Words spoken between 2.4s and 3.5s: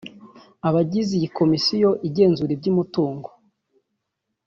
iby’umutungo